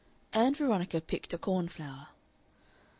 [0.33, 2.07] Ann Veronica picked a cornflower.